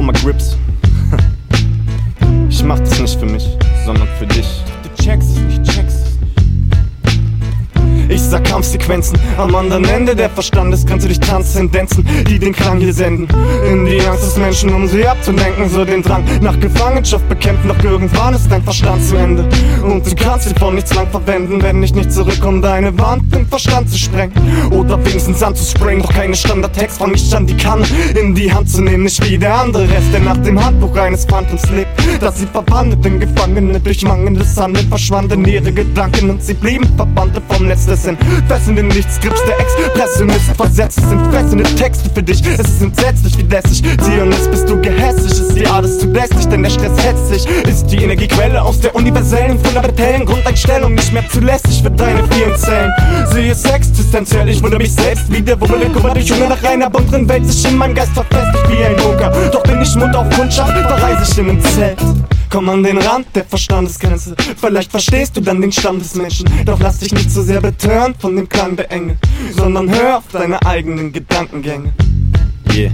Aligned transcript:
brauch 0.00 0.06
mal 0.06 0.20
Grips. 0.20 0.56
Ich 2.48 2.64
mach 2.64 2.78
das 2.80 2.98
nicht 3.00 3.18
für 3.18 3.26
mich, 3.26 3.46
sondern 3.84 4.08
für 4.18 4.26
dich. 4.26 4.46
Du 4.82 5.02
checkst 5.02 5.30
es 5.30 5.38
nicht, 5.40 5.62
checkst 5.62 6.06
es 6.06 6.18
Ich 8.08 8.22
sag 8.22 8.39
Kampfsequenzen 8.50 9.16
am 9.38 9.54
anderen 9.54 9.84
Ende 9.84 10.16
der 10.16 10.28
Verstandesgrenze 10.28 11.06
durch 11.06 11.20
Transzendenzen, 11.20 12.04
die 12.26 12.36
den 12.36 12.52
Klang 12.52 12.80
hier 12.80 12.92
senden. 12.92 13.28
In 13.70 13.86
die 13.86 14.00
Angst 14.00 14.24
des 14.24 14.36
Menschen, 14.36 14.74
um 14.74 14.88
sie 14.88 15.06
abzulenken, 15.06 15.68
so 15.68 15.84
den 15.84 16.02
Drang 16.02 16.24
nach 16.40 16.58
Gefangenschaft 16.58 17.28
bekämpfen. 17.28 17.68
Doch 17.68 17.84
irgendwann 17.84 18.34
ist 18.34 18.50
dein 18.50 18.62
Verstand 18.64 19.04
zu 19.04 19.16
Ende. 19.16 19.48
Und 19.84 20.04
du 20.04 20.16
kannst 20.16 20.50
ihn 20.50 20.56
von 20.56 20.74
nichts 20.74 20.92
lang 20.94 21.06
verwenden, 21.10 21.62
wenn 21.62 21.80
ich 21.80 21.94
nicht 21.94 22.10
zurückkomme, 22.10 22.60
deine 22.60 22.98
Wand 22.98 23.22
im 23.36 23.46
Verstand 23.46 23.88
zu 23.88 23.96
sprengen. 23.96 24.32
Oder 24.72 24.98
wenigstens 25.04 25.42
anzusprengen, 25.44 26.02
doch 26.02 26.12
keine 26.12 26.34
Standardtext, 26.34 26.98
fang 26.98 27.14
ich 27.14 27.34
an, 27.34 27.46
die 27.46 27.56
Kanne 27.56 27.84
in 28.20 28.34
die 28.34 28.52
Hand 28.52 28.68
zu 28.68 28.82
nehmen. 28.82 29.04
Nicht 29.04 29.24
wie 29.30 29.38
der 29.38 29.54
andere 29.54 29.84
Rest, 29.84 30.12
der 30.12 30.20
nach 30.20 30.38
dem 30.38 30.62
Handbuch 30.62 30.96
eines 30.96 31.24
Phantoms 31.24 31.70
lebt. 31.70 31.90
Das 32.20 32.40
sie 32.40 32.46
verwandelt 32.46 33.06
in 33.06 33.20
Gefangene 33.20 33.78
durch 33.78 34.02
mangelndes 34.02 34.56
Handeln, 34.56 34.88
verschwanden 34.88 35.44
ihre 35.44 35.70
Gedanken 35.70 36.30
und 36.30 36.42
sie 36.42 36.54
blieben 36.54 36.88
verbannte 36.96 37.40
vom 37.48 37.68
Netz 37.68 37.86
des 37.86 38.06
entfesselnden 38.40 38.88
Nichtskrips 38.88 39.42
der 39.44 39.58
Expressionisten 39.60 40.54
versetzt. 40.54 40.98
Es 40.98 41.08
sind 41.08 41.32
fesselnde 41.32 41.64
Texte 41.74 42.10
für 42.12 42.22
dich, 42.22 42.42
es 42.46 42.60
ist 42.60 42.82
entsetzlich 42.82 43.38
wie 43.38 43.42
lässig. 43.42 43.82
Zionist 44.02 44.50
bist 44.50 44.68
du 44.68 44.80
gehässig, 44.80 45.30
ist 45.30 45.54
dir 45.54 45.72
alles 45.72 45.98
zu 45.98 46.06
lästig, 46.08 46.46
denn 46.48 46.62
der 46.62 46.70
Stress 46.70 47.04
hetzt 47.04 47.28
sich. 47.28 47.46
Ist 47.68 47.86
die 47.86 48.02
Energiequelle 48.02 48.62
aus 48.62 48.80
der 48.80 48.94
universellen, 48.94 49.58
fundamentellen 49.58 50.24
Grundeinstellung 50.24 50.94
nicht 50.94 51.12
mehr 51.12 51.28
zu 51.28 51.40
lästig 51.40 51.82
für 51.82 51.90
deine 51.90 52.22
vielen 52.30 52.56
Zellen. 52.56 52.92
Sie 53.32 53.48
ist 53.48 53.70
existenziell, 53.70 54.48
ich 54.48 54.62
wundere 54.62 54.80
mich 54.80 54.92
selbst 54.92 55.30
wieder, 55.30 55.60
wo 55.60 55.66
meine 55.66 55.86
Kummer 55.86 56.14
Hunger 56.14 56.48
nach 56.48 56.62
einer 56.64 56.90
bunteren 56.90 57.28
Welt 57.28 57.46
sich 57.46 57.70
in 57.70 57.76
meinem 57.76 57.94
Geist 57.94 58.12
verfestigt 58.12 58.68
wie 58.70 58.84
ein 58.84 58.96
Bunker. 58.96 59.32
Doch 59.52 59.62
bin 59.62 59.80
ich 59.82 59.94
Mund 59.96 60.14
auf 60.16 60.28
Kundschaft, 60.30 60.72
verreise 60.72 61.30
ich 61.30 61.38
in 61.38 61.50
einem 61.50 61.62
Zelt. 61.62 61.98
Komm 62.50 62.68
an 62.68 62.82
den 62.82 62.98
Rand 62.98 63.28
der 63.34 63.44
Verstandesgrenze. 63.44 64.34
Vielleicht 64.56 64.90
verstehst 64.90 65.36
du 65.36 65.40
dann 65.40 65.60
den 65.60 65.70
Stamm 65.70 66.00
des 66.00 66.16
Menschen. 66.16 66.50
Doch 66.66 66.80
lass 66.80 66.98
dich 66.98 67.12
nicht 67.12 67.30
so 67.30 67.42
sehr 67.42 67.60
betören 67.60 68.12
von 68.18 68.34
dem 68.34 68.48
Klang 68.48 68.74
der 68.74 68.90
Engel, 68.90 69.16
sondern 69.56 69.88
hör 69.88 70.18
auf 70.18 70.24
deine 70.32 70.60
eigenen 70.66 71.12
Gedankengänge. 71.12 71.92
Yeah. 72.74 72.90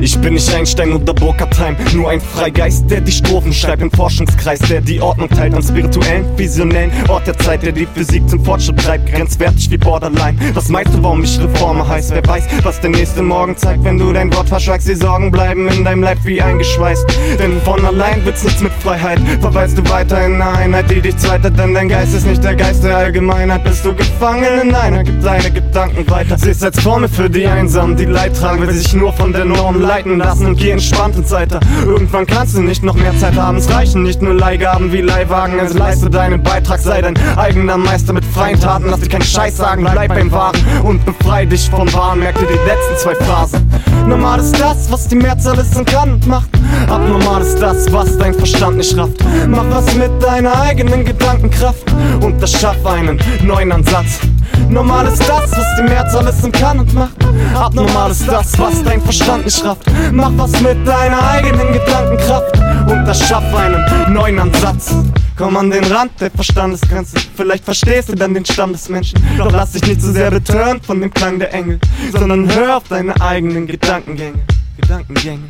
Ich 0.00 0.18
bin 0.18 0.34
nicht 0.34 0.52
Einstein 0.54 0.92
oder 0.92 1.14
Burkhardt 1.14 1.56
nur 1.94 2.10
ein 2.10 2.20
Freigeist, 2.20 2.90
der 2.90 3.00
die 3.00 3.12
Strophen 3.12 3.52
schreibt 3.52 3.82
im 3.82 3.90
Forschungskreis, 3.90 4.58
der 4.60 4.80
die 4.80 5.00
Ordnung 5.00 5.28
teilt 5.28 5.54
am 5.54 5.62
spirituellen, 5.62 6.26
visionellen 6.36 6.90
Ort 7.08 7.26
der 7.26 7.38
Zeit, 7.38 7.62
der 7.62 7.72
die 7.72 7.86
Physik 7.86 8.28
zum 8.28 8.44
Fortschritt 8.44 8.78
treibt, 8.78 9.10
grenzwertig 9.10 9.70
wie 9.70 9.78
Borderline. 9.78 10.38
Was 10.54 10.68
meinst 10.68 10.94
du, 10.94 11.02
warum 11.02 11.24
ich 11.24 11.40
Reformer 11.40 11.88
heiß? 11.88 12.10
Wer 12.10 12.26
weiß, 12.26 12.44
was 12.62 12.80
der 12.80 12.90
nächste 12.90 13.22
Morgen 13.22 13.56
zeigt, 13.56 13.84
wenn 13.84 13.98
du 13.98 14.12
dein 14.12 14.32
Wort 14.34 14.48
verschweigst, 14.48 14.88
die 14.88 14.94
Sorgen 14.94 15.30
bleiben 15.30 15.68
in 15.68 15.84
deinem 15.84 16.02
Leib 16.02 16.18
wie 16.24 16.40
eingeschweißt. 16.40 17.06
Denn 17.38 17.60
von 17.62 17.84
allein 17.84 18.24
wird's 18.24 18.44
nichts 18.44 18.60
mit 18.60 18.72
Freiheit, 18.74 19.18
verweilst 19.40 19.78
du 19.78 19.88
weiter 19.90 20.24
in 20.24 20.34
eine 20.34 20.58
Einheit, 20.58 20.90
die 20.90 21.00
dich 21.00 21.16
zweitert, 21.16 21.58
denn 21.58 21.74
dein 21.74 21.88
Geist 21.88 22.14
ist 22.14 22.26
nicht 22.26 22.44
der 22.44 22.54
Geist 22.54 22.84
der 22.84 22.96
Allgemeinheit, 22.96 23.64
bist 23.64 23.84
du 23.84 23.94
gefangen 23.94 24.60
in 24.62 24.74
einer, 24.74 25.02
gib 25.02 25.22
deine 25.22 25.50
Gedanken 25.50 26.08
weiter. 26.10 26.36
Siehst 26.38 26.62
als 26.64 26.78
Formel 26.80 27.08
für 27.08 27.30
die 27.30 27.46
Einsamen, 27.46 27.96
die 27.96 28.04
Leid 28.04 28.36
tragen, 28.36 28.60
will 28.66 28.72
sich 28.72 28.92
nur 28.94 29.12
von 29.12 29.32
der 29.32 29.44
Norm 29.44 29.75
leiten 29.80 30.18
lassen 30.18 30.46
und 30.46 30.56
geh 30.56 30.70
entspannt 30.70 31.16
ins 31.16 31.32
Alter. 31.32 31.60
Irgendwann 31.84 32.26
kannst 32.26 32.56
du 32.56 32.62
nicht 32.62 32.82
noch 32.82 32.94
mehr 32.94 33.16
Zeit 33.18 33.36
haben, 33.36 33.58
es 33.58 33.70
reichen 33.70 34.02
nicht 34.02 34.22
nur 34.22 34.34
Leihgaben 34.34 34.92
wie 34.92 35.00
Leihwagen, 35.00 35.58
es 35.58 35.74
leiste 35.74 36.10
deinen 36.10 36.42
Beitrag, 36.42 36.80
sei 36.80 37.02
dein 37.02 37.16
eigener 37.36 37.76
Meister 37.76 38.12
mit 38.12 38.24
freien 38.24 38.60
Taten, 38.60 38.88
lass 38.90 39.00
dir 39.00 39.08
keinen 39.08 39.22
Scheiß 39.22 39.56
sagen, 39.56 39.86
bleib 39.90 40.08
beim 40.08 40.30
Wahren 40.32 40.60
und 40.82 41.04
befrei 41.04 41.46
dich 41.46 41.68
vom 41.70 41.92
Wahn, 41.92 42.20
merk 42.20 42.38
dir 42.38 42.46
die 42.46 42.68
letzten 42.68 42.96
zwei 42.96 43.14
Phrasen. 43.24 43.68
Normal 44.06 44.40
ist 44.40 44.60
das, 44.60 44.90
was 44.90 45.08
die 45.08 45.16
Mehrzahl 45.16 45.58
ist 45.58 45.76
und 45.76 45.86
kann 45.86 46.14
und 46.14 46.26
macht. 46.26 46.48
Abnormal 46.88 47.42
ist 47.42 47.58
das, 47.58 47.92
was 47.92 48.16
dein 48.18 48.34
Verstand 48.34 48.76
nicht 48.76 48.96
rafft. 48.96 49.16
Mach 49.48 49.64
was 49.70 49.94
mit 49.94 50.10
deiner 50.22 50.60
eigenen 50.60 51.04
Gedankenkraft 51.04 51.84
und 52.20 52.40
das 52.40 52.52
schaff 52.52 52.84
einen 52.86 53.18
neuen 53.42 53.72
Ansatz. 53.72 54.20
Normal 54.68 55.06
ist 55.06 55.20
das, 55.20 55.50
was 55.52 55.76
die 55.78 55.82
Mehrzahl 55.82 56.26
ist 56.26 56.44
und 56.44 56.52
kann 56.52 56.80
und 56.80 56.92
macht. 56.94 57.16
Abnormal 57.54 58.10
ist 58.10 58.26
das, 58.26 58.58
was 58.58 58.82
dein 58.82 59.00
Verstand 59.00 59.44
nicht 59.44 59.64
rafft. 59.64 59.90
Mach 60.12 60.32
was 60.36 60.52
mit 60.60 60.86
deiner 60.86 61.22
eigenen 61.30 61.72
Gedankenkraft 61.72 62.56
und 62.88 63.04
das 63.04 63.26
schaff 63.26 63.44
einen 63.54 64.12
neuen 64.12 64.38
Ansatz. 64.38 64.94
Komm 65.36 65.56
an 65.56 65.70
den 65.70 65.84
Rand 65.84 66.12
der 66.20 66.30
Verstandesgrenze. 66.30 67.18
Vielleicht 67.36 67.64
verstehst 67.64 68.08
du 68.08 68.14
dann 68.14 68.32
den 68.32 68.44
Stamm 68.44 68.72
des 68.72 68.88
Menschen. 68.88 69.22
Doch 69.36 69.52
lass 69.52 69.72
dich 69.72 69.86
nicht 69.86 70.00
zu 70.00 70.12
sehr 70.12 70.30
betören 70.30 70.80
von 70.80 71.00
dem 71.00 71.12
Klang 71.12 71.38
der 71.38 71.52
Engel, 71.52 71.78
sondern 72.12 72.52
hör 72.54 72.78
auf 72.78 72.84
deine 72.88 73.20
eigenen 73.20 73.66
Gedankengänge. 73.66 74.40
Gedankengänge. 74.80 75.44